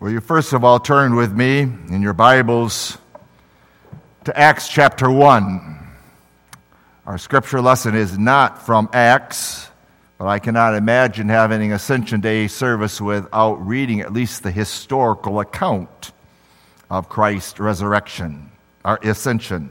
[0.00, 2.96] Will you first of all turn with me in your Bibles
[4.24, 5.78] to Acts chapter 1?
[7.04, 9.68] Our scripture lesson is not from Acts,
[10.16, 16.12] but I cannot imagine having Ascension Day service without reading at least the historical account
[16.88, 18.50] of Christ's resurrection,
[18.86, 19.70] our ascension.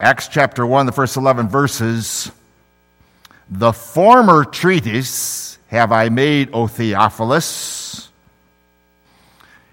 [0.00, 2.32] Acts chapter 1, the first 11 verses.
[3.50, 8.08] The former treatise have I made, O Theophilus?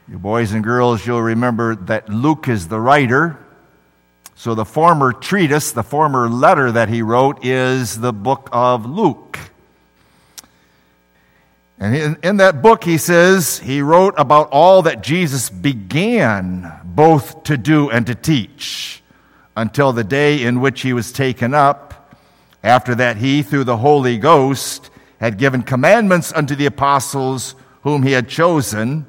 [0.07, 3.37] You boys and girls, you'll remember that Luke is the writer.
[4.35, 9.39] So the former treatise, the former letter that he wrote, is the book of Luke.
[11.79, 17.43] And in, in, that book, he says he wrote about all that Jesus began both
[17.43, 19.01] to do and to teach
[19.55, 22.15] until the day in which he was taken up.
[22.63, 24.89] After that, he, through the Holy Ghost,
[25.23, 29.05] had given commandments unto the apostles whom he had chosen,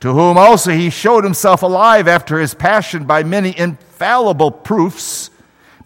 [0.00, 5.28] to whom also he showed himself alive after his passion by many infallible proofs,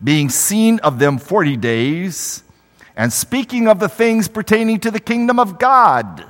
[0.03, 2.45] being seen of them forty days,
[2.95, 6.25] and speaking of the things pertaining to the kingdom of God,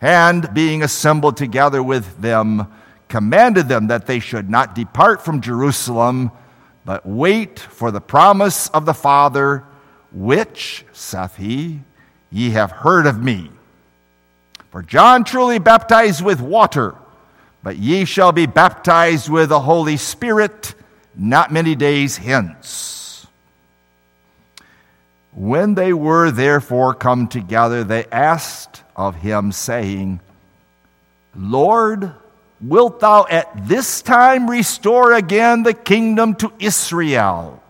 [0.00, 2.72] and being assembled together with them,
[3.06, 6.32] commanded them that they should not depart from Jerusalem,
[6.84, 9.64] but wait for the promise of the Father
[10.14, 11.80] which, saith he,
[12.30, 13.50] ye have heard of me.
[14.70, 16.94] For John truly baptized with water,
[17.62, 20.74] but ye shall be baptized with the Holy Spirit
[21.16, 23.26] not many days hence.
[25.32, 30.20] When they were therefore come together, they asked of him, saying,
[31.36, 32.12] Lord,
[32.60, 37.60] wilt thou at this time restore again the kingdom to Israel?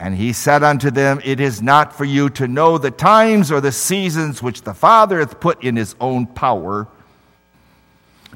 [0.00, 3.60] And he said unto them, It is not for you to know the times or
[3.60, 6.88] the seasons which the Father hath put in his own power.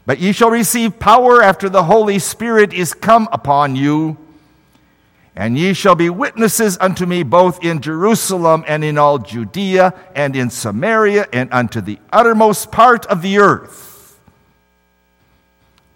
[0.04, 4.18] But ye shall receive power after the Holy Spirit is come upon you.
[5.34, 10.36] And ye shall be witnesses unto me both in Jerusalem and in all Judea and
[10.36, 14.20] in Samaria and unto the uttermost part of the earth.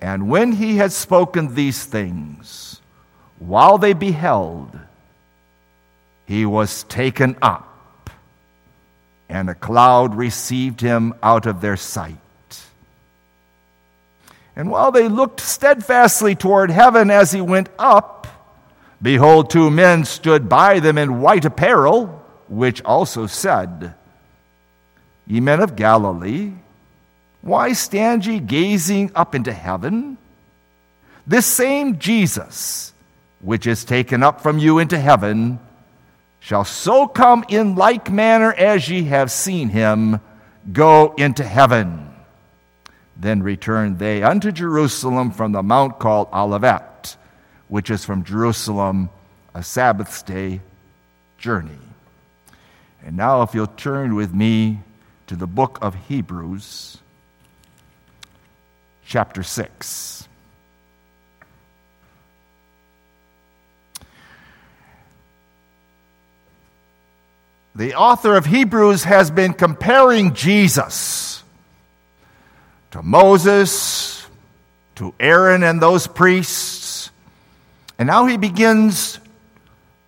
[0.01, 2.81] And when he had spoken these things,
[3.39, 4.79] while they beheld,
[6.29, 8.11] he was taken up,
[9.31, 12.19] and a cloud received him out of their sight.
[14.55, 18.27] And while they looked steadfastly toward heaven as he went up,
[19.01, 23.95] behold, two men stood by them in white apparel, which also said,
[25.27, 26.53] Ye men of Galilee,
[27.41, 30.19] why stand ye gazing up into heaven?
[31.27, 32.93] This same Jesus,
[33.41, 35.61] which is taken up from you into heaven,
[36.49, 40.19] shall so come in like manner as ye have seen him
[40.73, 42.09] go into heaven.
[43.15, 47.19] Then returned they unto Jerusalem from the mount called Olivet,
[47.69, 49.11] which is from Jerusalem
[49.53, 50.63] a Sabbath's day
[51.37, 51.77] journey.
[53.05, 54.81] And now, if you'll turn with me
[55.27, 56.97] to the book of Hebrews,
[59.05, 60.18] chapter 6.
[67.79, 71.45] The author of Hebrews has been comparing Jesus
[72.91, 74.27] to Moses,
[74.97, 77.13] to Aaron and those priests.
[77.97, 79.21] And now he begins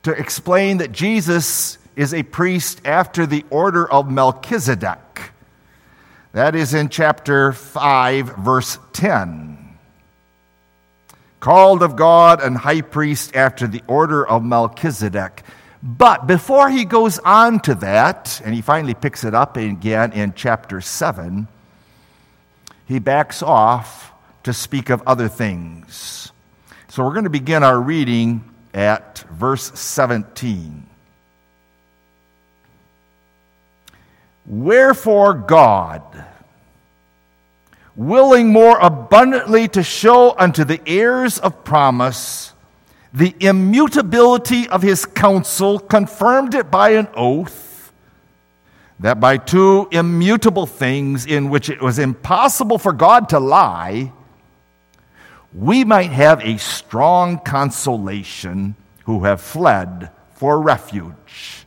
[0.03, 5.31] to explain that Jesus is a priest after the order of Melchizedek.
[6.33, 9.79] That is in chapter 5, verse 10.
[11.39, 15.45] Called of God and high priest after the order of Melchizedek.
[15.83, 20.35] But before he goes on to that, and he finally picks it up again in
[20.35, 21.49] chapter 7,
[22.87, 26.33] he backs off to speak of other things.
[26.89, 30.87] So we're going to begin our reading at verse 17.
[34.47, 36.03] Wherefore, God,
[37.95, 42.53] willing more abundantly to show unto the heirs of promise,
[43.13, 47.93] the immutability of his counsel, confirmed it by an oath,
[49.01, 54.13] that by two immutable things in which it was impossible for God to lie,
[55.53, 61.67] we might have a strong consolation who have fled for refuge,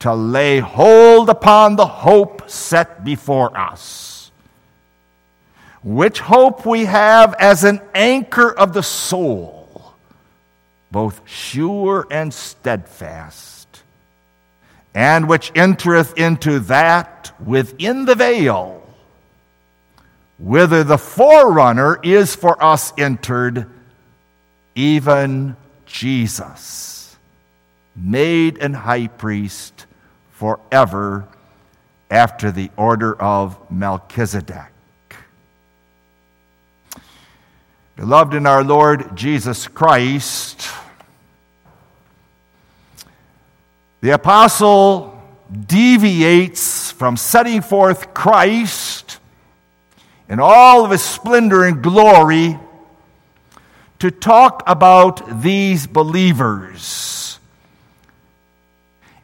[0.00, 4.30] to lay hold upon the hope set before us,
[5.82, 9.57] which hope we have as an anchor of the soul
[10.90, 13.82] both sure and steadfast,
[14.94, 18.82] and which entereth into that within the veil,
[20.38, 23.68] whither the forerunner is for us entered,
[24.74, 27.16] even Jesus,
[27.94, 29.86] made an high priest
[30.30, 31.28] forever
[32.10, 34.72] after the order of Melchizedek.
[37.98, 40.70] Beloved in our Lord Jesus Christ,
[44.00, 45.20] the apostle
[45.66, 49.18] deviates from setting forth Christ
[50.28, 52.56] in all of his splendor and glory
[53.98, 57.40] to talk about these believers.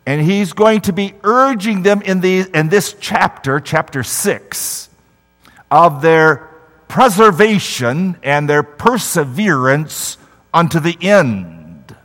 [0.05, 4.89] And he's going to be urging them in, the, in this chapter, chapter 6,
[5.71, 6.51] of their
[6.95, 10.17] preservation and their perseverance
[10.53, 11.97] unto the end.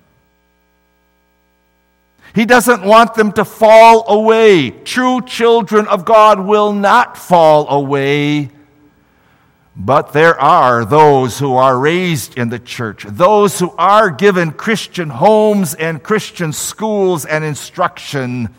[2.34, 4.72] He doesn't want them to fall away.
[4.72, 8.50] True children of God will not fall away.
[9.76, 15.12] But there are those who are raised in the church, those who are given Christian
[15.12, 18.50] homes and Christian schools and instruction,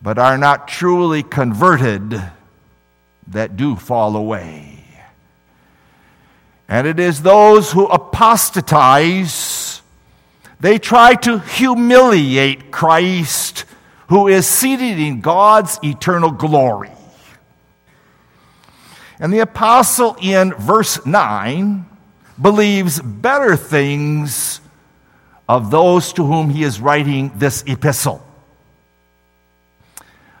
[0.00, 2.18] but are not truly converted
[3.26, 4.75] that do fall away.
[6.68, 9.82] And it is those who apostatize,
[10.58, 13.64] they try to humiliate Christ,
[14.08, 16.90] who is seated in God's eternal glory.
[19.18, 21.86] And the apostle in verse 9
[22.40, 24.60] believes better things
[25.48, 28.22] of those to whom he is writing this epistle.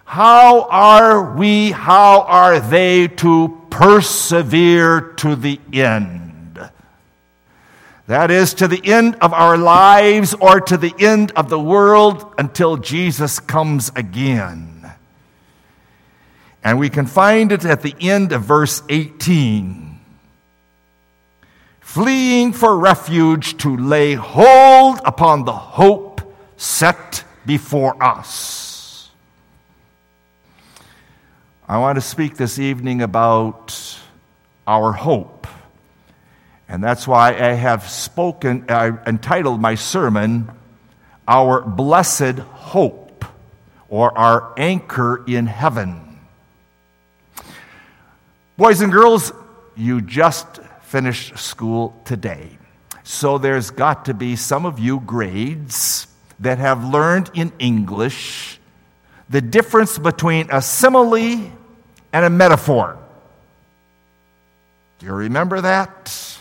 [0.04, 6.58] How are we, how are they to persevere to the end?
[8.06, 12.34] That is, to the end of our lives or to the end of the world
[12.38, 14.90] until Jesus comes again.
[16.64, 20.00] And we can find it at the end of verse 18.
[21.80, 26.20] Fleeing for refuge to lay hold upon the hope
[26.56, 28.65] set before us.
[31.68, 33.98] I want to speak this evening about
[34.68, 35.48] our hope.
[36.68, 40.48] And that's why I have spoken, I entitled my sermon,
[41.26, 43.24] Our Blessed Hope,
[43.88, 46.20] or Our Anchor in Heaven.
[48.56, 49.32] Boys and girls,
[49.74, 52.58] you just finished school today.
[53.02, 56.06] So there's got to be some of you grades
[56.38, 58.60] that have learned in English
[59.28, 61.50] the difference between a simile
[62.16, 62.96] and a metaphor.
[64.98, 66.40] Do you remember that?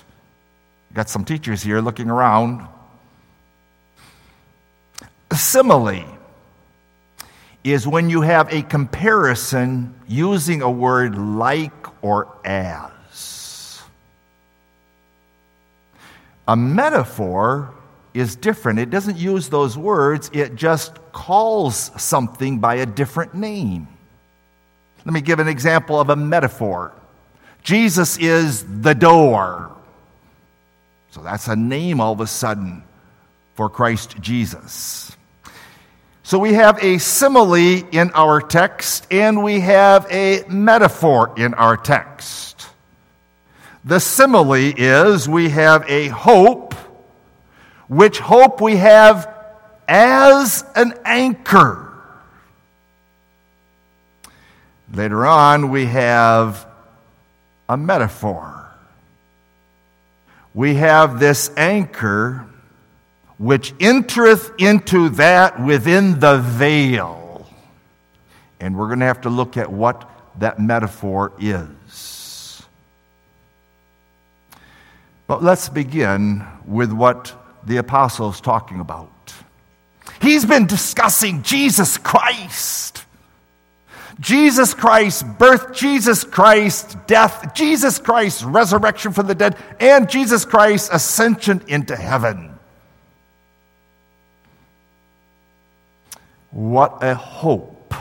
[0.93, 2.65] Got some teachers here looking around.
[5.31, 6.05] A simile
[7.65, 13.81] is when you have a comparison using a word like or as.
[16.47, 17.73] A metaphor
[18.13, 18.79] is different.
[18.79, 23.89] It doesn't use those words, it just calls something by a different name.
[25.05, 26.93] Let me give an example of a metaphor.
[27.61, 29.71] Jesus is the door.
[31.11, 32.83] So that's a name all of a sudden
[33.53, 35.15] for Christ Jesus.
[36.23, 41.77] So we have a simile in our text and we have a metaphor in our
[41.77, 42.67] text.
[43.83, 46.73] The simile is we have a hope,
[47.87, 49.31] which hope we have
[49.87, 51.84] as an anchor.
[54.95, 56.65] Later on, we have
[57.67, 58.65] a metaphor.
[60.53, 62.45] We have this anchor
[63.37, 67.45] which entereth into that within the veil.
[68.61, 70.09] And we're going to have to look at what
[70.39, 72.63] that metaphor is.
[75.27, 77.33] But let's begin with what
[77.65, 79.11] the apostle is talking about.
[80.21, 83.04] He's been discussing Jesus Christ.
[84.19, 90.89] Jesus Christ's birth, Jesus Christ's death, Jesus Christ's resurrection from the dead, and Jesus Christ's
[90.91, 92.57] ascension into heaven.
[96.51, 97.93] What a hope.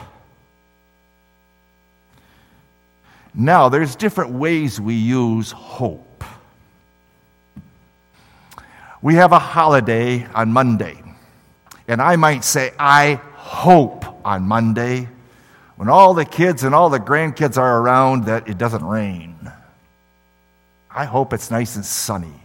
[3.34, 6.22] Now, there's different ways we use hope.
[9.02, 11.02] We have a holiday on Monday,
[11.88, 15.08] and I might say, I hope on Monday
[15.76, 19.50] when all the kids and all the grandkids are around that it doesn't rain.
[20.90, 22.40] I hope it's nice and sunny.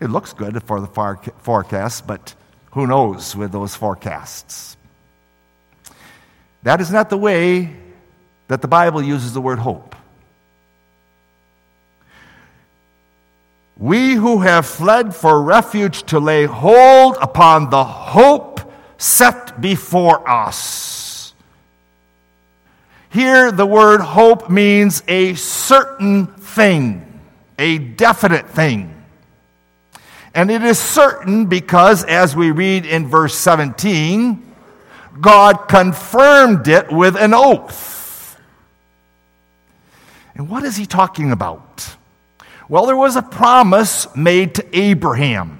[0.00, 0.86] It looks good for the
[1.38, 2.34] forecast, but
[2.72, 4.76] Who knows with those forecasts?
[6.62, 7.74] That is not the way
[8.48, 9.94] that the Bible uses the word hope.
[13.76, 18.60] We who have fled for refuge to lay hold upon the hope
[18.98, 21.32] set before us.
[23.10, 27.20] Here, the word hope means a certain thing,
[27.58, 28.94] a definite thing.
[30.34, 34.54] And it is certain because, as we read in verse 17,
[35.20, 38.38] God confirmed it with an oath.
[40.34, 41.96] And what is he talking about?
[42.68, 45.57] Well, there was a promise made to Abraham.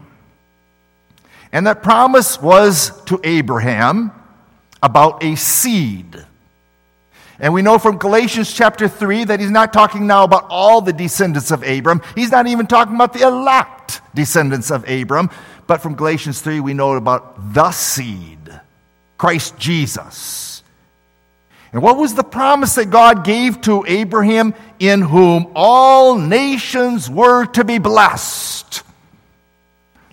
[1.53, 4.13] And that promise was to Abraham
[4.83, 6.25] about a seed.
[7.41, 10.93] And we know from Galatians chapter 3 that he's not talking now about all the
[10.93, 12.03] descendants of Abram.
[12.17, 15.31] He's not even talking about the elect descendants of Abram.
[15.67, 18.39] But from Galatians 3, we know about the seed,
[19.19, 20.63] Christ Jesus.
[21.73, 24.55] And what was the promise that God gave to Abraham?
[24.79, 28.83] In whom all nations were to be blessed.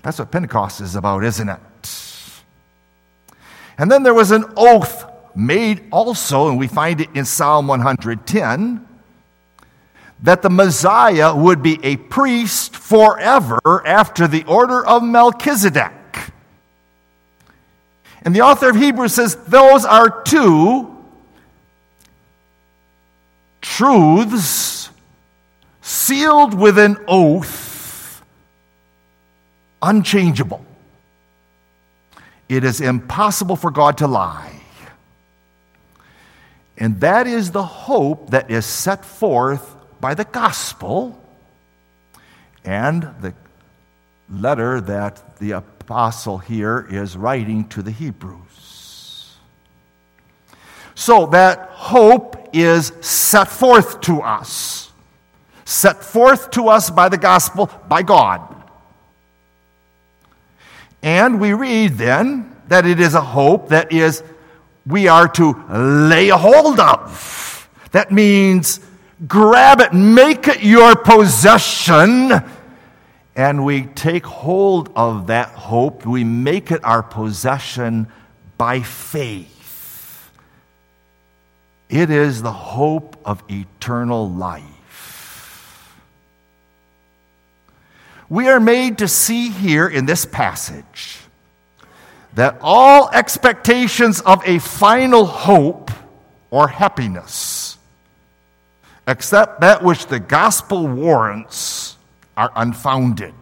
[0.06, 1.60] That's what Pentecost is about, isn't it?
[3.76, 5.04] And then there was an oath
[5.36, 8.88] made also, and we find it in Psalm 110,
[10.22, 15.92] that the Messiah would be a priest forever after the order of Melchizedek.
[18.22, 21.04] And the author of Hebrews says those are two
[23.60, 24.92] truths
[25.82, 27.65] sealed with an oath,
[29.82, 30.66] unchangeable.
[32.48, 34.62] It is impossible for God to lie.
[36.78, 41.20] And that is the hope that is set forth by the gospel
[42.64, 43.34] and the
[44.30, 49.36] letter that the apostle here is writing to the Hebrews.
[50.96, 54.92] So that hope is set forth to us,
[55.66, 58.56] set forth to us by the gospel, by God.
[61.06, 64.24] And we read then that it is a hope that is
[64.88, 67.70] we are to lay a hold of.
[67.92, 68.80] That means
[69.28, 72.32] grab it, make it your possession,
[73.36, 76.08] and we take hold of that hope.
[76.08, 78.08] We make it our possession
[78.58, 80.32] by faith.
[81.88, 84.75] It is the hope of eternal life.
[88.30, 91.20] We are made to see here in this passage
[92.34, 95.92] that all expectations of a final hope
[96.50, 97.78] or happiness,
[99.08, 101.98] except that which the gospel warrants,
[102.36, 103.34] are unfounded.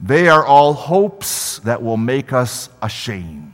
[0.00, 3.52] They are all hopes that will make us ashamed.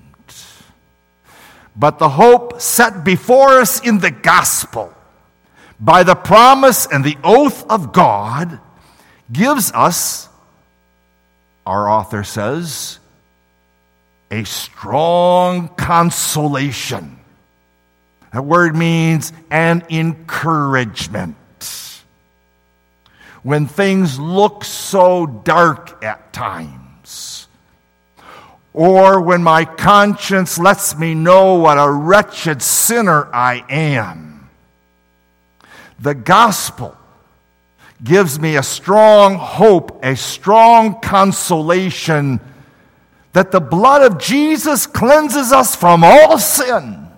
[1.76, 4.94] But the hope set before us in the gospel
[5.80, 8.60] by the promise and the oath of God
[9.32, 10.28] gives us,
[11.66, 12.98] our author says,
[14.30, 17.18] a strong consolation.
[18.32, 21.36] That word means an encouragement.
[23.42, 27.46] When things look so dark at times,
[28.72, 34.50] or when my conscience lets me know what a wretched sinner I am,
[36.00, 36.96] the gospel
[38.04, 42.38] gives me a strong hope, a strong consolation
[43.32, 47.08] that the blood of Jesus cleanses us from all sin.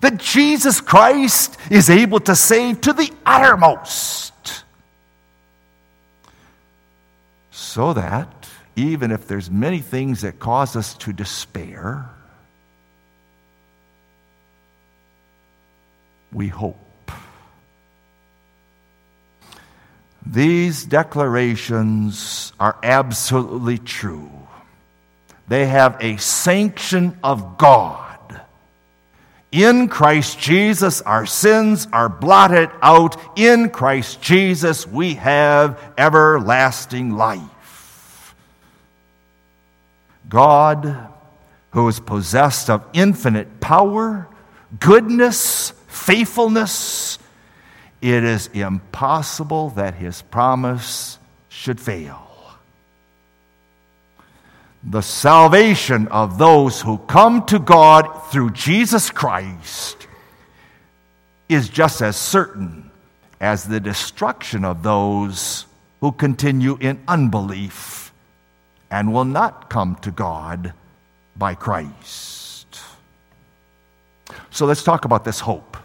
[0.00, 4.32] That Jesus Christ is able to save to the uttermost.
[7.50, 8.28] So that
[8.76, 12.08] even if there's many things that cause us to despair,
[16.32, 16.81] we hope.
[20.24, 24.30] These declarations are absolutely true.
[25.48, 28.08] They have a sanction of God.
[29.50, 33.20] In Christ Jesus, our sins are blotted out.
[33.38, 38.34] In Christ Jesus, we have everlasting life.
[40.28, 41.08] God,
[41.72, 44.28] who is possessed of infinite power,
[44.80, 47.18] goodness, faithfulness,
[48.02, 51.18] it is impossible that his promise
[51.48, 52.32] should fail
[54.84, 60.08] the salvation of those who come to God through Jesus Christ
[61.48, 62.90] is just as certain
[63.40, 65.66] as the destruction of those
[66.00, 68.12] who continue in unbelief
[68.90, 70.72] and will not come to God
[71.36, 72.80] by Christ.
[74.50, 75.76] So let's talk about this hope.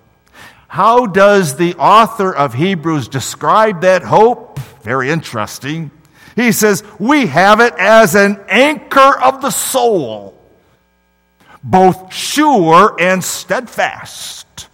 [0.68, 4.60] How does the author of Hebrews describe that hope?
[4.82, 5.92] Very interesting.
[6.36, 10.40] He says, We have it as an anchor of the soul,
[11.64, 14.68] both sure and steadfast,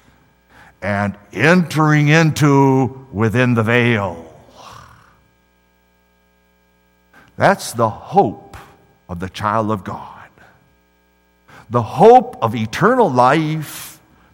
[0.82, 4.30] and entering into within the veil.
[7.38, 8.58] That's the hope
[9.10, 10.30] of the child of God.
[11.70, 13.93] The hope of eternal life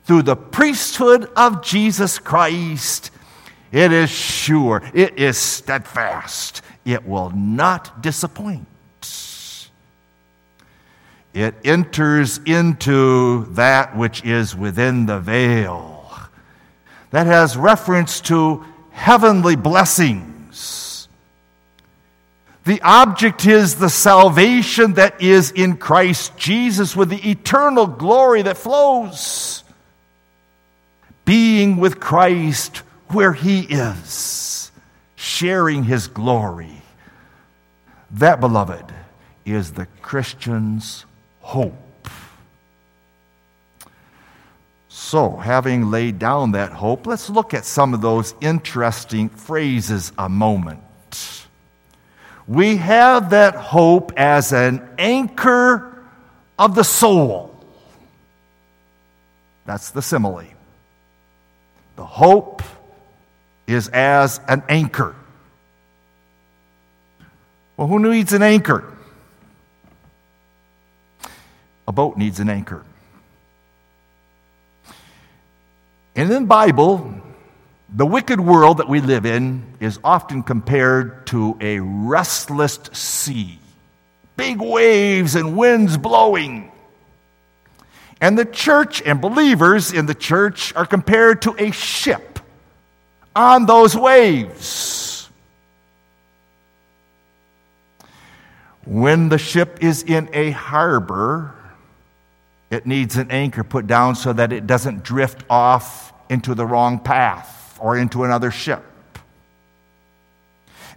[0.10, 3.12] through the priesthood of Jesus Christ.
[3.72, 8.66] It is sure, it is steadfast, it will not disappoint.
[11.32, 16.12] It enters into that which is within the veil.
[17.12, 21.08] That has reference to heavenly blessings.
[22.66, 28.58] the object is the salvation that is in Christ Jesus with the eternal glory that
[28.58, 29.64] flows.
[31.30, 32.78] Being with Christ
[33.10, 34.72] where he is,
[35.16, 36.82] sharing his glory.
[38.10, 38.86] That, beloved,
[39.46, 41.06] is the Christian's
[41.42, 41.76] hope.
[44.88, 50.28] So, having laid down that hope, let's look at some of those interesting phrases a
[50.28, 50.82] moment
[52.50, 56.04] we have that hope as an anchor
[56.58, 57.56] of the soul.
[59.68, 60.59] That's the simile.
[62.00, 62.64] The hope
[63.68, 65.18] is as an anchor.
[67.76, 68.86] Well, who needs an anchor?
[71.90, 72.86] A boat needs an anchor.
[76.16, 77.16] And in the Bible,
[77.94, 83.60] the wicked world that we live in is often compared to a restless sea,
[84.38, 86.72] big waves and winds blowing.
[88.22, 92.40] And the church and believers in the church are compared to a ship
[93.36, 95.30] on those waves.
[98.86, 101.54] When the ship is in a harbor,
[102.70, 107.00] it needs an anchor put down so that it doesn't drift off into the wrong
[107.00, 108.84] path or into another ship.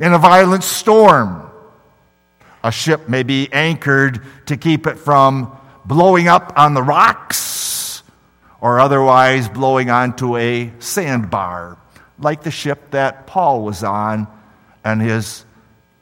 [0.00, 1.50] In a violent storm,
[2.64, 8.02] a ship may be anchored to keep it from blowing up on the rocks
[8.60, 11.78] or otherwise blowing onto a sandbar,
[12.18, 14.26] like the ship that Paul was on
[14.84, 15.44] on his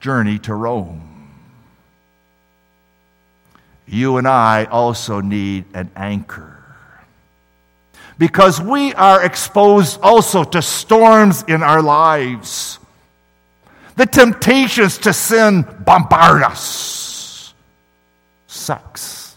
[0.00, 1.06] journey to Rome.
[3.86, 6.60] You and I also need an anchor
[8.18, 12.78] because we are exposed also to storms in our lives.
[13.96, 17.54] The temptations to sin bombard us
[18.46, 19.29] sex,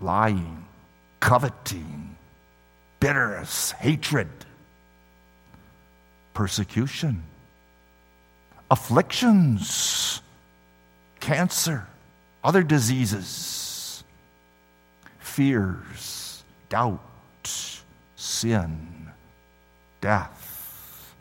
[0.00, 0.64] lying,
[1.20, 2.16] coveting,
[3.00, 4.28] bitterness, hatred,
[6.34, 7.22] persecution,
[8.70, 10.20] afflictions,
[11.20, 11.86] cancer,
[12.44, 14.04] other diseases,
[15.18, 17.00] fears, doubt
[18.26, 19.10] sin,
[20.00, 21.14] death.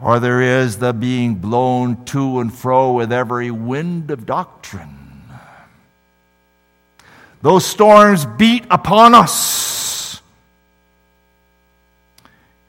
[0.00, 5.03] Or there is the being blown to and fro with every wind of doctrine.
[7.44, 10.22] Those storms beat upon us.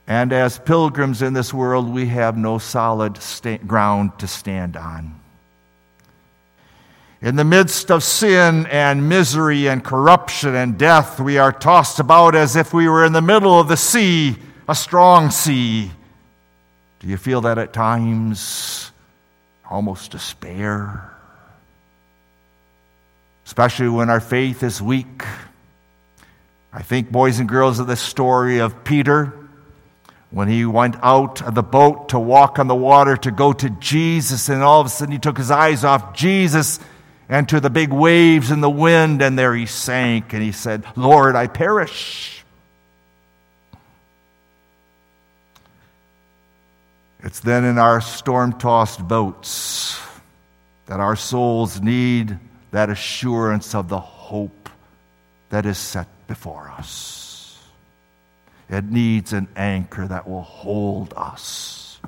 [0.06, 5.18] And as pilgrims in this world, we have no solid sta- ground to stand on.
[7.22, 12.34] In the midst of sin and misery and corruption and death, we are tossed about
[12.34, 14.36] as if we were in the middle of the sea,
[14.68, 15.90] a strong sea.
[17.00, 18.90] Do you feel that at times?
[19.70, 21.15] Almost despair.
[23.46, 25.22] Especially when our faith is weak.
[26.72, 29.32] I think, boys and girls, of the story of Peter
[30.30, 33.70] when he went out of the boat to walk on the water to go to
[33.70, 36.80] Jesus, and all of a sudden he took his eyes off Jesus
[37.28, 40.84] and to the big waves and the wind, and there he sank, and he said,
[40.96, 42.44] Lord, I perish.
[47.22, 49.98] It's then in our storm tossed boats
[50.86, 52.38] that our souls need
[52.76, 54.68] that assurance of the hope
[55.48, 57.58] that is set before us.
[58.68, 61.98] It needs an anchor that will hold us.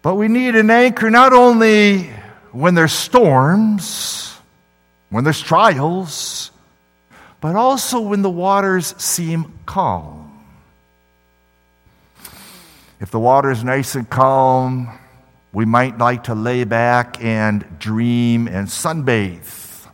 [0.00, 2.04] But we need an anchor not only
[2.52, 4.36] when there's storms,
[5.10, 6.52] when there's trials,
[7.40, 10.40] but also when the waters seem calm.
[13.00, 15.00] If the water is nice and calm,
[15.52, 19.86] we might like to lay back and dream and sunbathe.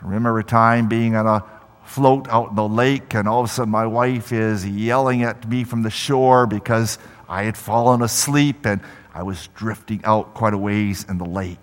[0.00, 1.44] I remember a time being on a
[1.84, 5.48] float out in the lake, and all of a sudden my wife is yelling at
[5.48, 8.80] me from the shore because I had fallen asleep and
[9.14, 11.58] I was drifting out quite a ways in the lake.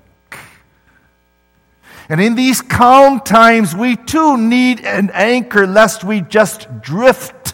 [2.10, 7.54] And in these calm times, we too need an anchor lest we just drift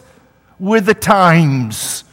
[0.57, 2.03] with the times.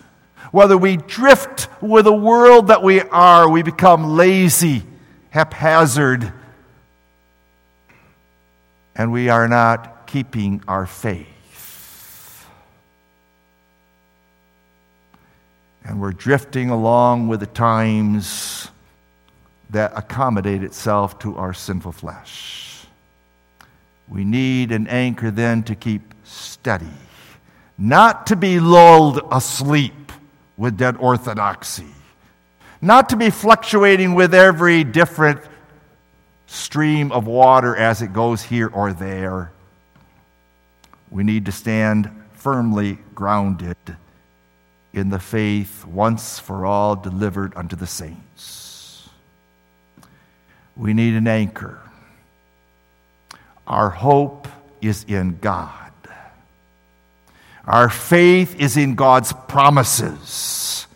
[0.56, 4.84] Whether we drift with the world that we are, we become lazy,
[5.28, 6.32] haphazard,
[8.94, 12.48] and we are not keeping our faith.
[15.84, 18.70] And we're drifting along with the times
[19.68, 22.86] that accommodate itself to our sinful flesh.
[24.08, 26.96] We need an anchor then to keep steady,
[27.76, 30.05] not to be lulled asleep
[30.56, 31.94] with dead orthodoxy,
[32.80, 35.40] not to be fluctuating with every different
[36.46, 39.52] stream of water as it goes here or there.
[41.10, 43.76] We need to stand firmly grounded
[44.92, 49.08] in the faith once for all delivered unto the saints.
[50.76, 51.80] We need an anchor.
[53.66, 54.48] Our hope
[54.80, 55.85] is in God.
[57.66, 60.86] Our faith is in God's promises.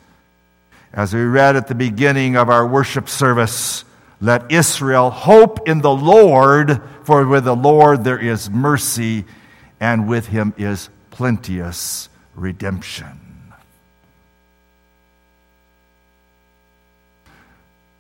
[0.93, 3.85] As we read at the beginning of our worship service,
[4.21, 9.25] let Israel hope in the Lord, for with the Lord there is mercy,
[9.81, 13.19] and with him is plenteous redemption.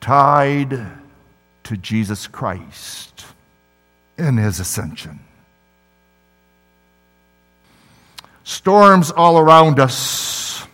[0.00, 0.86] Tied
[1.64, 3.24] to Jesus Christ
[4.18, 5.20] in his ascension.
[8.50, 10.66] Storms all around us.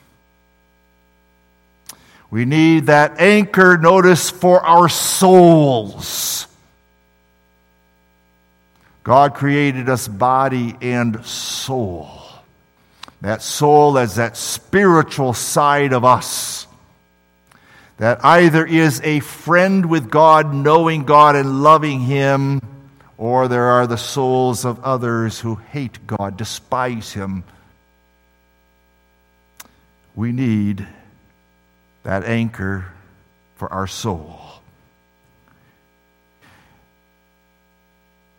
[2.30, 6.46] We need that anchor, notice, for our souls.
[9.04, 12.08] God created us body and soul.
[13.20, 16.66] That soul is that spiritual side of us
[17.98, 22.58] that either is a friend with God, knowing God and loving Him,
[23.18, 27.44] or there are the souls of others who hate God, despise Him.
[30.16, 30.86] We need
[32.02, 32.86] that anchor
[33.56, 34.40] for our soul.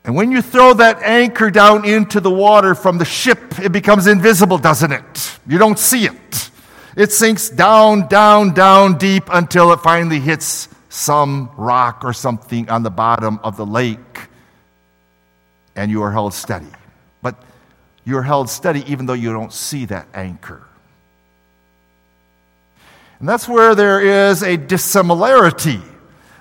[0.03, 4.07] And when you throw that anchor down into the water from the ship, it becomes
[4.07, 5.39] invisible, doesn't it?
[5.45, 6.49] You don't see it.
[6.95, 12.83] It sinks down, down, down deep until it finally hits some rock or something on
[12.83, 14.29] the bottom of the lake,
[15.75, 16.65] and you are held steady.
[17.21, 17.43] But
[18.03, 20.66] you're held steady even though you don't see that anchor.
[23.19, 25.81] And that's where there is a dissimilarity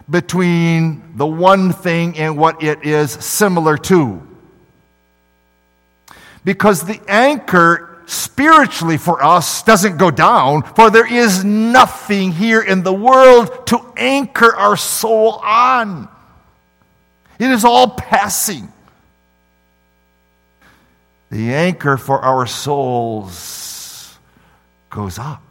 [0.09, 4.23] between the one thing and what it is similar to.
[6.45, 12.83] Because the anchor spiritually for us doesn't go down, for there is nothing here in
[12.83, 16.09] the world to anchor our soul on.
[17.39, 18.73] It is all passing.
[21.31, 24.17] The anchor for our souls
[24.89, 25.43] goes up.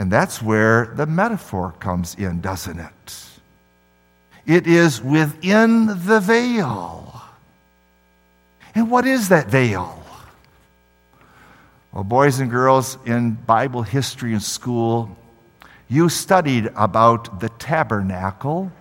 [0.00, 3.24] And that's where the metaphor comes in, doesn't it?
[4.46, 7.22] It is within the veil.
[8.74, 10.02] And what is that veil?
[11.92, 15.14] Well, boys and girls, in Bible history in school,
[15.86, 18.72] you studied about the tabernacle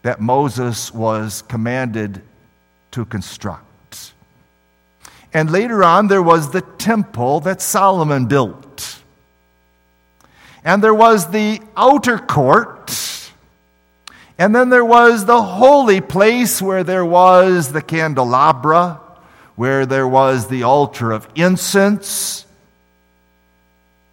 [0.00, 2.22] that Moses was commanded
[2.92, 4.14] to construct.
[5.34, 8.99] And later on, there was the temple that Solomon built.
[10.64, 13.30] And there was the outer court.
[14.38, 19.00] And then there was the holy place where there was the candelabra
[19.60, 22.46] where there was the altar of incense.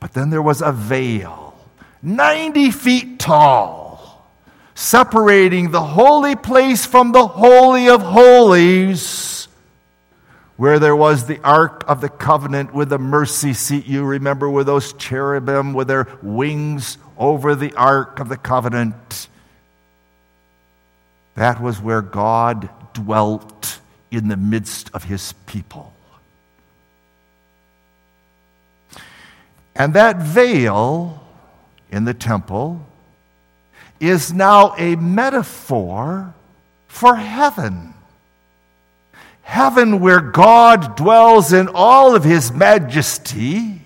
[0.01, 1.57] But then there was a veil,
[2.03, 4.27] 90 feet tall,
[4.75, 9.46] separating the holy place from the Holy of Holies,
[10.57, 13.85] where there was the Ark of the Covenant with the mercy seat.
[13.85, 19.29] You remember with those cherubim with their wings over the Ark of the Covenant.
[21.35, 25.93] That was where God dwelt in the midst of his people.
[29.75, 31.23] And that veil
[31.91, 32.83] in the temple
[33.99, 36.33] is now a metaphor
[36.87, 37.93] for heaven.
[39.47, 43.81] Heaven, where God dwells in all of his majesty.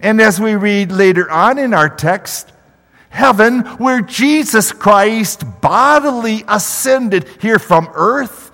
[0.00, 2.50] And as we read later on in our text,
[3.10, 8.50] heaven where Jesus Christ bodily ascended here from earth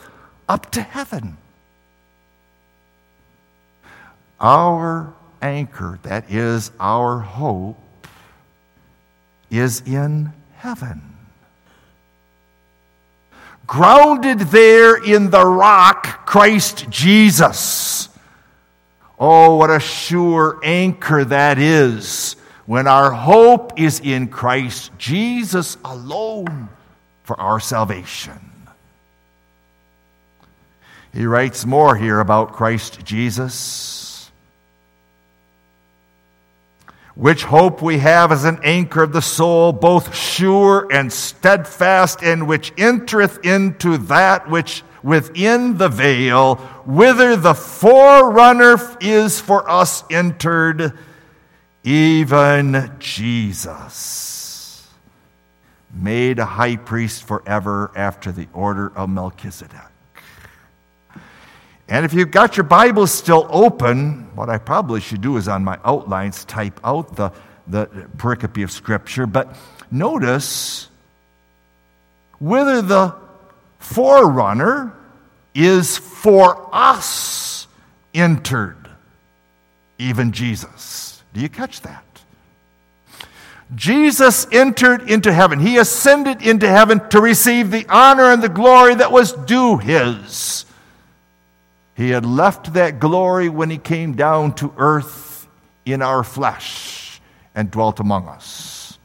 [0.49, 1.37] up to heaven.
[4.41, 7.79] Our anchor, that is our hope,
[9.49, 11.10] is in heaven.
[13.71, 18.09] Grounded there in the rock, Christ Jesus.
[19.17, 22.35] Oh, what a sure anchor that is
[22.67, 26.69] when our hope is in Christ Jesus alone
[27.23, 28.41] for our salvation.
[31.13, 34.00] He writes more here about Christ Jesus.
[37.15, 42.47] Which hope we have as an anchor of the soul, both sure and steadfast, and
[42.47, 50.97] which entereth into that which within the veil, whither the forerunner is for us entered
[51.83, 54.87] even Jesus,
[55.93, 59.90] made a high priest forever after the order of Melchizedek.
[61.91, 65.65] And if you've got your Bible still open, what I probably should do is on
[65.65, 67.33] my outlines type out the,
[67.67, 69.27] the pericope of Scripture.
[69.27, 69.57] But
[69.91, 70.89] notice
[72.39, 73.17] whether the
[73.81, 74.95] forerunner
[75.53, 77.67] is for us
[78.15, 78.89] entered,
[79.99, 81.25] even Jesus.
[81.35, 82.05] Do you catch that?
[83.75, 85.59] Jesus entered into heaven.
[85.59, 90.67] He ascended into heaven to receive the honor and the glory that was due his.
[92.01, 95.47] He had left that glory when he came down to earth
[95.85, 97.21] in our flesh
[97.55, 98.99] and dwelt among us.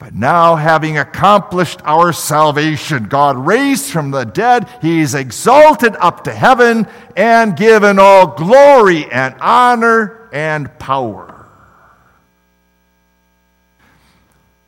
[0.00, 6.32] But now, having accomplished our salvation, God raised from the dead, He's exalted up to
[6.32, 11.46] heaven and given all glory and honor and power.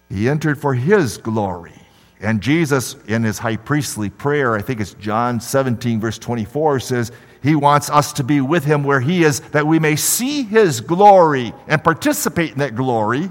[0.09, 1.78] He entered for His glory.
[2.21, 7.13] And Jesus, in His high priestly prayer, I think it's John 17, verse 24, says,
[7.43, 10.81] He wants us to be with Him where He is, that we may see His
[10.81, 13.31] glory and participate in that glory.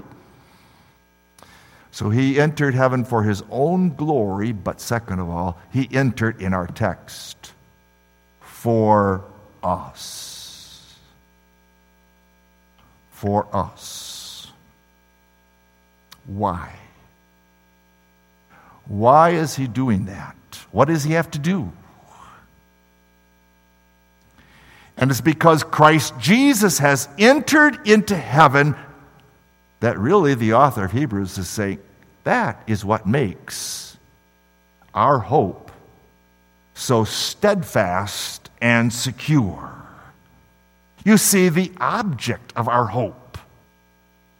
[1.98, 6.54] So he entered heaven for his own glory, but second of all, he entered in
[6.54, 7.52] our text
[8.40, 9.24] for
[9.64, 10.96] us.
[13.10, 14.46] For us.
[16.26, 16.72] Why?
[18.88, 20.34] Why is he doing that?
[20.72, 21.72] What does he have to do?
[24.96, 28.74] And it's because Christ Jesus has entered into heaven
[29.80, 31.78] that really the author of Hebrews is saying,
[32.24, 33.96] that is what makes
[34.92, 35.70] our hope
[36.74, 39.72] so steadfast and secure.
[41.04, 43.38] You see, the object of our hope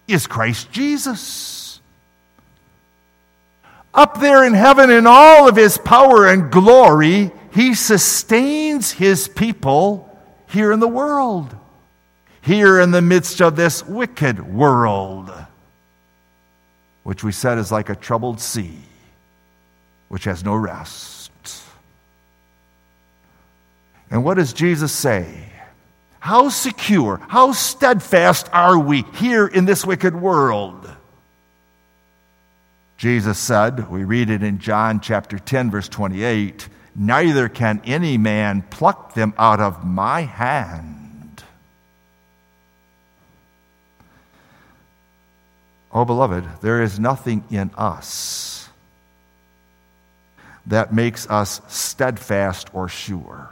[0.08, 1.67] is Christ Jesus.
[3.98, 10.08] Up there in heaven, in all of his power and glory, he sustains his people
[10.48, 11.56] here in the world,
[12.40, 15.32] here in the midst of this wicked world
[17.08, 18.76] which we said is like a troubled sea,
[20.08, 21.32] which has no rest.
[24.10, 25.50] And what does Jesus say?
[26.20, 30.94] How secure, how steadfast are we here in this wicked world?
[32.98, 38.62] Jesus said, we read it in John chapter 10, verse 28 neither can any man
[38.62, 41.44] pluck them out of my hand.
[45.92, 48.68] Oh, beloved, there is nothing in us
[50.66, 53.48] that makes us steadfast or sure.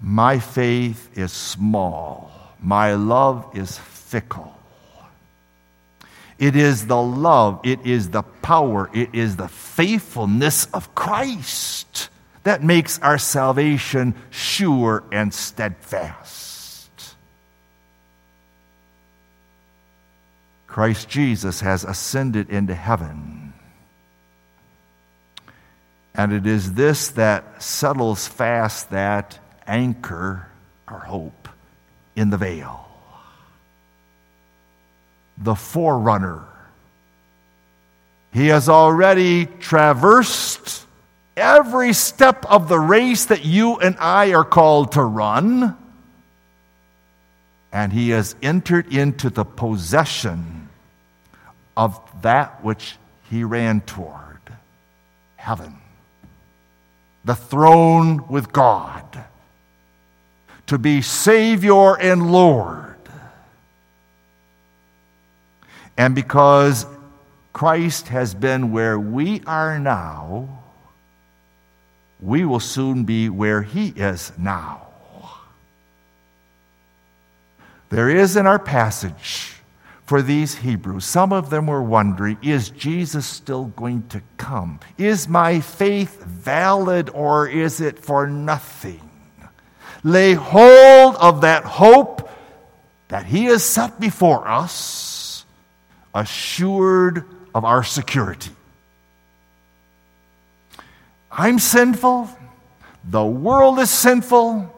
[0.00, 4.59] My faith is small, my love is fickle.
[6.40, 12.08] It is the love, it is the power, it is the faithfulness of Christ
[12.44, 16.90] that makes our salvation sure and steadfast.
[20.66, 23.52] Christ Jesus has ascended into heaven.
[26.14, 30.48] And it is this that settles fast that anchor,
[30.88, 31.50] our hope,
[32.16, 32.89] in the veil.
[35.40, 36.44] The forerunner.
[38.32, 40.86] He has already traversed
[41.36, 45.76] every step of the race that you and I are called to run.
[47.72, 50.68] And he has entered into the possession
[51.76, 52.96] of that which
[53.30, 54.38] he ran toward
[55.36, 55.78] heaven,
[57.24, 59.24] the throne with God,
[60.66, 62.89] to be Savior and Lord.
[66.00, 66.86] And because
[67.52, 70.62] Christ has been where we are now,
[72.22, 74.86] we will soon be where he is now.
[77.90, 79.56] There is in our passage
[80.06, 84.80] for these Hebrews, some of them were wondering is Jesus still going to come?
[84.96, 89.02] Is my faith valid or is it for nothing?
[90.02, 92.30] Lay hold of that hope
[93.08, 95.19] that he has set before us,
[96.14, 98.50] assured of our security.
[101.30, 102.28] I'm sinful.
[103.04, 104.74] The world is sinful.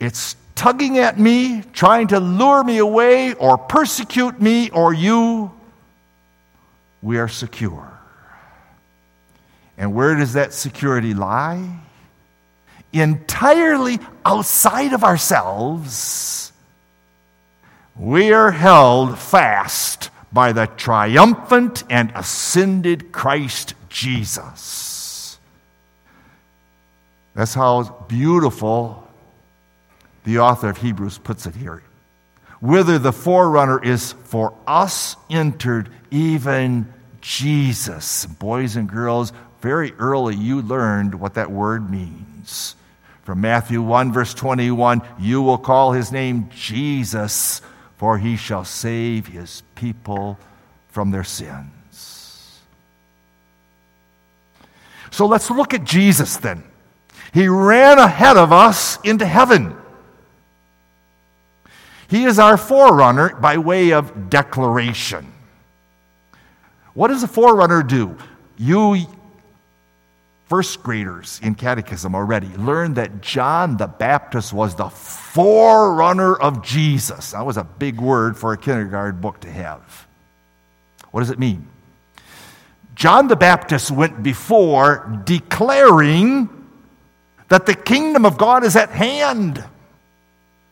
[0.00, 5.52] It's tugging at me, trying to lure me away or persecute me or you.
[7.02, 7.92] We are secure.
[9.78, 11.80] And where does that security lie?
[12.92, 16.52] Entirely outside of ourselves.
[17.94, 25.38] We are held fast by the triumphant and ascended Christ Jesus.
[27.34, 29.06] That's how beautiful
[30.24, 31.82] the author of Hebrews puts it here.
[32.60, 38.26] Whither the forerunner is for us entered, even Jesus.
[38.26, 42.74] Boys and girls, very early you learned what that word means.
[43.22, 47.60] From Matthew 1, verse 21, you will call his name Jesus
[47.96, 50.38] for he shall save his people
[50.88, 52.60] from their sins.
[55.10, 56.62] So let's look at Jesus then.
[57.32, 59.76] He ran ahead of us into heaven.
[62.08, 65.32] He is our forerunner by way of declaration.
[66.94, 68.16] What does a forerunner do?
[68.56, 69.06] You
[70.46, 77.32] first graders in catechism already learned that John the Baptist was the forerunner of Jesus.
[77.32, 80.06] That was a big word for a kindergarten book to have.
[81.10, 81.68] What does it mean?
[82.94, 86.48] John the Baptist went before declaring
[87.48, 89.62] that the kingdom of God is at hand,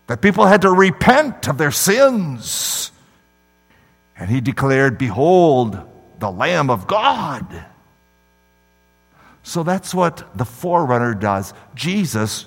[0.07, 2.93] that people had to repent of their sins.
[4.17, 5.79] And he declared, Behold,
[6.19, 7.67] the Lamb of God
[9.45, 11.53] so that's what the forerunner does.
[11.75, 12.47] Jesus,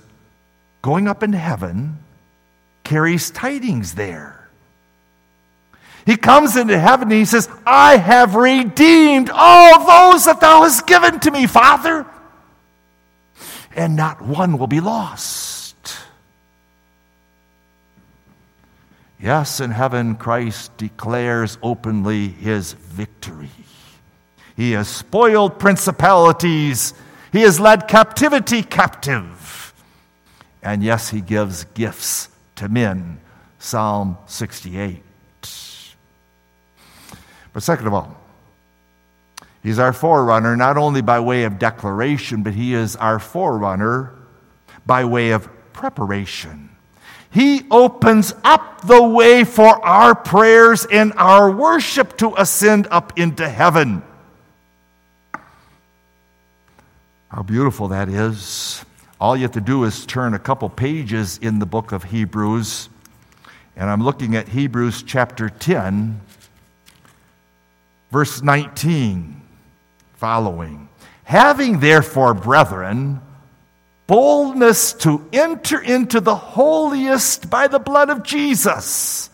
[0.82, 2.00] going up in heaven,
[2.84, 4.50] carries tidings there.
[6.08, 9.80] He comes into heaven and he says, I have redeemed all
[10.12, 12.06] those that thou hast given to me, Father,
[13.76, 15.76] and not one will be lost.
[19.22, 23.50] Yes, in heaven, Christ declares openly his victory.
[24.58, 26.96] He has spoiled principalities.
[27.32, 29.74] He has led captivity captive.
[30.64, 33.20] And yes, he gives gifts to men.
[33.60, 35.04] Psalm 68.
[37.54, 38.18] But second of all,
[39.62, 44.16] he's our forerunner not only by way of declaration, but he is our forerunner
[44.86, 46.70] by way of preparation.
[47.30, 53.48] He opens up the way for our prayers and our worship to ascend up into
[53.48, 54.02] heaven.
[57.30, 58.86] How beautiful that is.
[59.20, 62.88] All you have to do is turn a couple pages in the book of Hebrews,
[63.76, 66.22] and I'm looking at Hebrews chapter 10,
[68.12, 69.42] verse 19,
[70.14, 70.88] following.
[71.26, 73.20] Having therefore, brethren,
[74.08, 79.30] boldness to enter into the holiest by the blood of Jesus,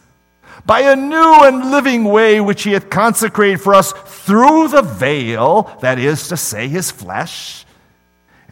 [0.66, 5.78] by a new and living way which he hath consecrated for us through the veil,
[5.82, 7.66] that is to say, his flesh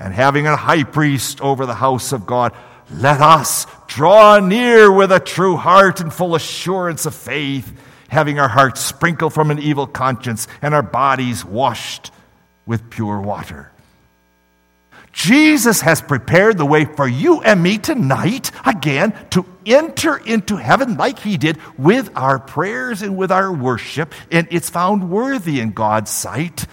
[0.02, 2.54] and having a high priest over the house of God,
[2.92, 7.72] let us draw near with a true heart and full assurance of faith,
[8.10, 12.12] having our hearts sprinkled from an evil conscience and our bodies washed
[12.66, 13.72] with pure water.
[15.14, 20.98] Jesus has prepared the way for you and me tonight, again, to enter into heaven
[20.98, 24.16] like he did with our prayers and with our worship.
[24.32, 26.66] And it's found worthy in God's sight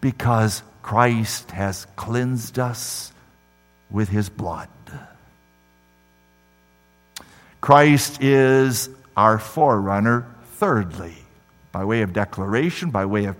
[0.00, 3.12] because Christ has cleansed us
[3.90, 4.68] with his blood.
[7.60, 10.26] Christ is our forerunner,
[10.56, 11.14] thirdly,
[11.70, 13.36] by way of declaration, by way of,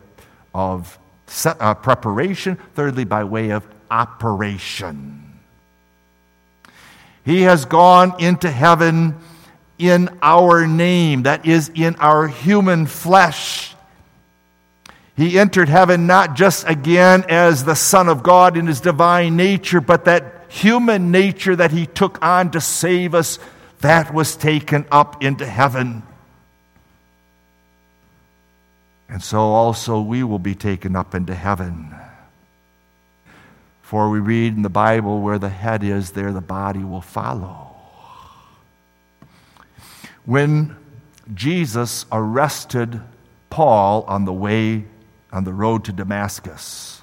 [0.55, 5.41] of set, uh, preparation, thirdly, by way of operation.
[7.25, 9.17] He has gone into heaven
[9.79, 13.72] in our name, that is, in our human flesh.
[15.17, 19.81] He entered heaven not just again as the Son of God in his divine nature,
[19.81, 23.39] but that human nature that he took on to save us,
[23.81, 26.03] that was taken up into heaven.
[29.09, 31.95] And so also we will be taken up into heaven.
[33.83, 37.77] For we read in the Bible where the head is, there the body will follow.
[40.25, 40.77] When
[41.35, 43.03] Jesus arrested
[43.51, 44.85] Paul on the way,
[45.33, 47.03] on the road to Damascus,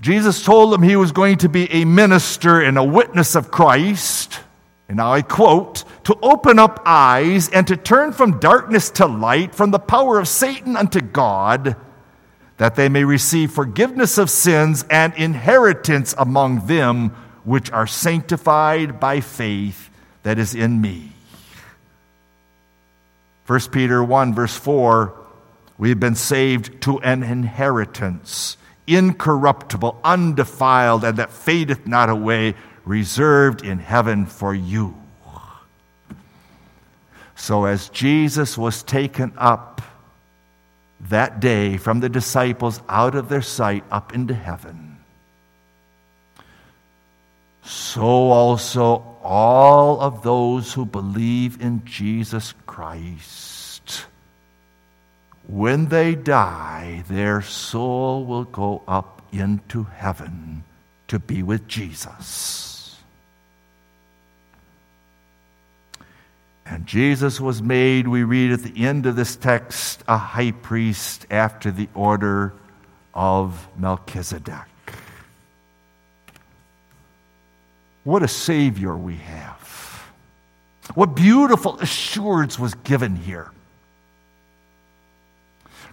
[0.00, 4.40] Jesus told him he was going to be a minister and a witness of Christ.
[4.88, 9.54] And now I quote, to open up eyes and to turn from darkness to light,
[9.54, 11.76] from the power of Satan unto God,
[12.56, 17.10] that they may receive forgiveness of sins and inheritance among them
[17.44, 19.90] which are sanctified by faith
[20.22, 21.12] that is in me.
[23.46, 25.19] 1 Peter 1, verse 4
[25.80, 32.54] we have been saved to an inheritance, incorruptible, undefiled, and that fadeth not away
[32.84, 34.94] reserved in heaven for you.
[37.34, 39.80] So, as Jesus was taken up
[41.08, 44.98] that day from the disciples out of their sight up into heaven,
[47.62, 53.49] so also all of those who believe in Jesus Christ,
[55.46, 60.64] when they die, their soul will go up into heaven
[61.08, 62.96] to be with Jesus.
[66.64, 71.26] And Jesus was made, we read at the end of this text, a high priest
[71.28, 72.52] after the order
[73.12, 74.68] of Melchizedek.
[78.04, 80.04] What a Savior we have.
[80.94, 83.50] What beautiful assurance was given here.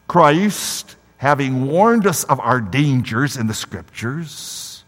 [0.08, 4.84] Christ, having warned us of our dangers in the Scriptures,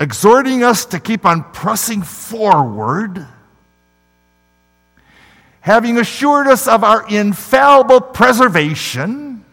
[0.00, 3.26] exhorting us to keep on pressing forward
[5.68, 9.44] having assured us of our infallible preservation,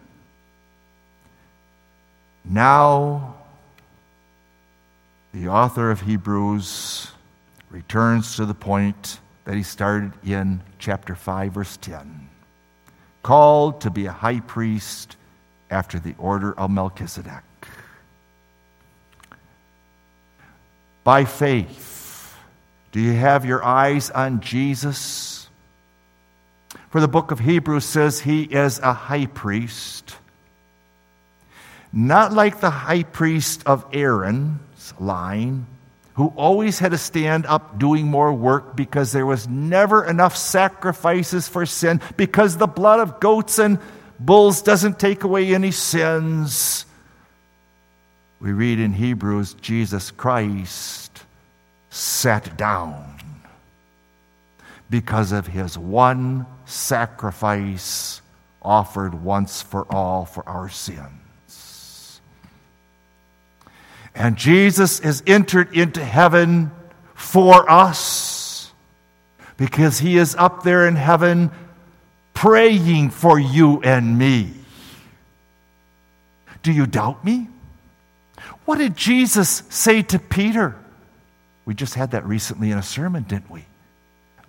[2.42, 3.34] now
[5.34, 7.10] the author of Hebrews
[7.68, 12.25] returns to the point that he started in chapter 5, verse 10.
[13.26, 15.16] Called to be a high priest
[15.68, 17.42] after the order of Melchizedek.
[21.02, 22.36] By faith,
[22.92, 25.48] do you have your eyes on Jesus?
[26.90, 30.14] For the book of Hebrews says he is a high priest,
[31.92, 35.66] not like the high priest of Aaron's line,
[36.16, 41.46] who always had to stand up doing more work because there was never enough sacrifices
[41.46, 43.78] for sin, because the blood of goats and
[44.18, 46.86] bulls doesn't take away any sins.
[48.40, 51.22] We read in Hebrews, Jesus Christ
[51.90, 53.20] sat down
[54.88, 58.22] because of his one sacrifice
[58.62, 61.25] offered once for all for our sins.
[64.16, 66.72] And Jesus is entered into heaven
[67.14, 68.72] for us
[69.56, 71.50] because he is up there in heaven
[72.34, 74.52] praying for you and me.
[76.62, 77.48] Do you doubt me?
[78.64, 80.76] What did Jesus say to Peter?
[81.66, 83.66] We just had that recently in a sermon, didn't we?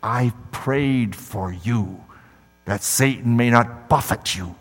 [0.01, 2.03] I prayed for you
[2.65, 4.55] that Satan may not buffet you.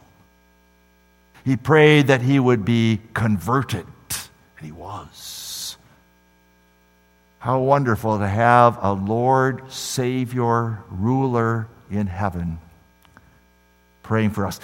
[1.44, 3.86] He prayed that he would be converted,
[4.58, 5.76] and he was.
[7.38, 12.58] How wonderful to have a Lord, Savior, ruler in heaven
[14.02, 14.58] praying for us.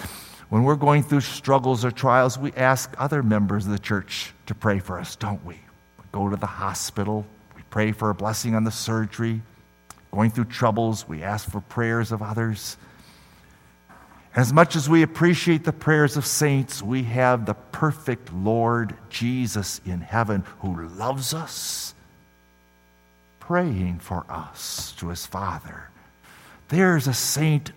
[0.49, 4.55] When we're going through struggles or trials, we ask other members of the church to
[4.55, 5.55] pray for us, don't we?
[5.55, 7.25] we go to the hospital,
[7.55, 9.41] we pray for a blessing on the surgery
[10.13, 12.77] going through troubles, we ask for prayers of others.
[14.35, 19.79] As much as we appreciate the prayers of saints, we have the perfect Lord Jesus
[19.85, 21.93] in heaven who loves us,
[23.39, 25.89] praying for us to his Father.
[26.69, 27.71] There's a saint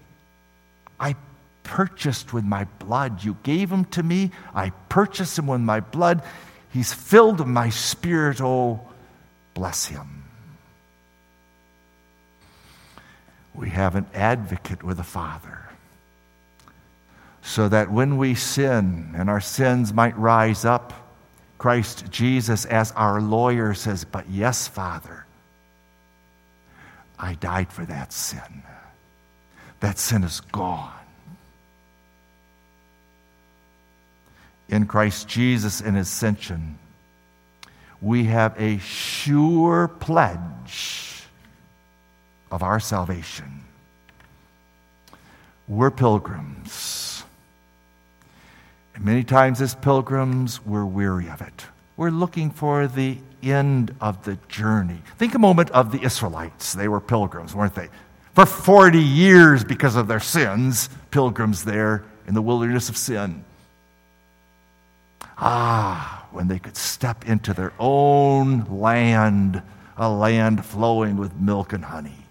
[0.99, 1.15] I
[1.63, 3.23] purchased with my blood.
[3.23, 4.31] You gave him to me.
[4.55, 6.23] I purchased him with my blood.
[6.73, 8.41] He's filled my spirit.
[8.41, 8.81] Oh,
[9.53, 10.17] bless him.
[13.57, 15.66] we have an advocate with the Father.
[17.47, 20.93] So that when we sin and our sins might rise up,
[21.59, 25.27] Christ Jesus, as our lawyer, says, But yes, Father,
[27.17, 28.65] I died for that sin.
[29.79, 30.93] That sin is gone.
[34.69, 36.81] In Christ Jesus in His ascension,
[38.03, 41.23] we have a sure pledge
[42.51, 43.63] of our salvation.
[45.69, 47.16] We're pilgrims.
[48.97, 51.67] And many times, as pilgrims, we're weary of it.
[51.97, 55.01] We're looking for the end of the journey.
[55.19, 56.73] Think a moment of the Israelites.
[56.73, 57.89] They were pilgrims, weren't they?
[58.35, 63.45] For 40 years, because of their sins, pilgrims there in the wilderness of sin.
[65.39, 69.63] Ah, when they could step into their own land,
[69.99, 72.27] a land flowing with milk and honey.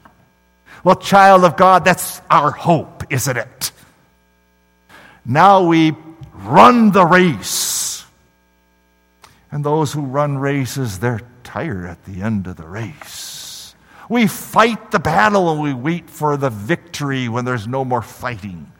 [0.83, 3.71] Well, child of God, that's our hope, isn't it?
[5.25, 5.95] Now we
[6.45, 8.05] run the race.
[9.51, 13.75] And those who run races, they're tired at the end of the race.
[14.09, 18.71] We fight the battle and we wait for the victory when there's no more fighting.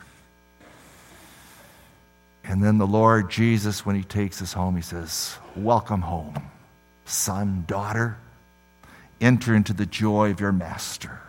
[2.43, 6.35] And then the Lord Jesus, when he takes us home, he says, Welcome home,
[7.05, 8.17] son, daughter.
[9.19, 11.21] Enter into the joy of your master.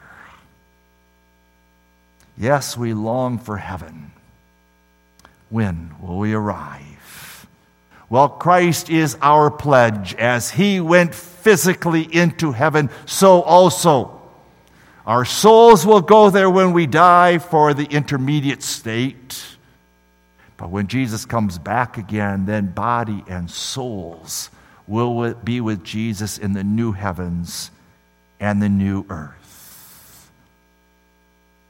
[2.36, 4.10] Yes, we long for heaven.
[5.48, 7.46] When will we arrive?
[8.08, 10.14] Well, Christ is our pledge.
[10.14, 14.20] As he went physically into heaven, so also
[15.06, 19.56] our souls will go there when we die for the intermediate state.
[20.56, 24.50] But when Jesus comes back again, then body and souls
[24.86, 27.70] will be with Jesus in the new heavens
[28.40, 30.30] and the new earth.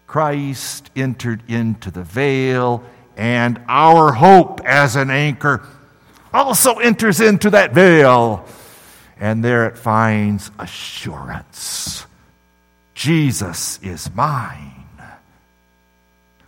[0.07, 2.85] Christ entered into the veil,
[3.17, 5.67] and our hope as an anchor
[6.33, 8.47] also enters into that veil.
[9.19, 12.07] And there it finds assurance
[12.95, 14.73] Jesus is mine.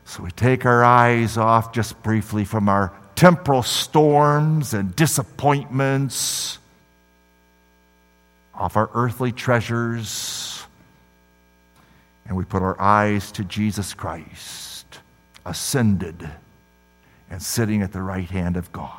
[0.07, 6.59] So we take our eyes off just briefly from our temporal storms and disappointments,
[8.55, 10.65] off our earthly treasures,
[12.27, 14.87] and we put our eyes to Jesus Christ,
[15.45, 16.31] ascended
[17.31, 18.95] and sitting at the right hand of God.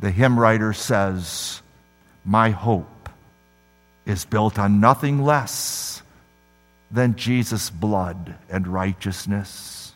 [0.00, 1.62] The hymn writer says,
[2.24, 3.08] My hope
[4.04, 6.02] is built on nothing less
[6.90, 9.94] than Jesus' blood and righteousness.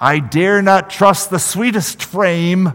[0.00, 2.72] I dare not trust the sweetest frame,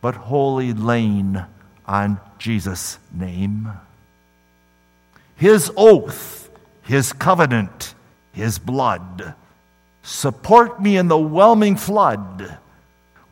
[0.00, 1.44] but wholly lain
[1.84, 3.70] on Jesus' name.
[5.36, 6.48] His oath,
[6.82, 7.94] his covenant,
[8.32, 9.34] his blood
[10.02, 12.58] support me in the whelming flood.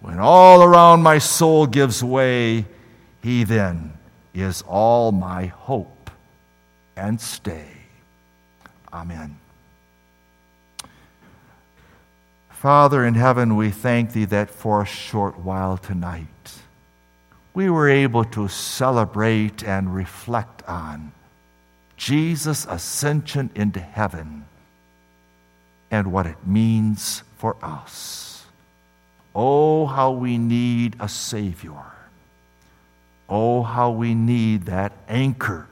[0.00, 2.66] When all around my soul gives way,
[3.22, 3.94] he then
[4.34, 6.10] is all my hope
[6.96, 7.68] and stay.
[8.92, 9.38] Amen.
[12.50, 16.26] Father in heaven, we thank thee that for a short while tonight
[17.58, 21.10] we were able to celebrate and reflect on
[21.96, 24.44] Jesus' ascension into heaven
[25.90, 28.44] and what it means for us.
[29.34, 31.84] Oh, how we need a Savior.
[33.28, 35.66] Oh, how we need that anchor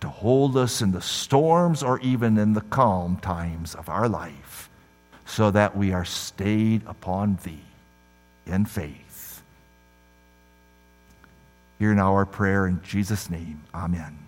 [0.00, 4.68] to hold us in the storms or even in the calm times of our life,
[5.24, 7.62] so that we are stayed upon Thee
[8.46, 9.42] in faith.
[11.78, 13.62] Hear now our prayer in Jesus' name.
[13.74, 14.23] Amen.